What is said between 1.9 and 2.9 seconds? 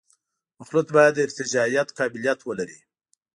قابلیت ولري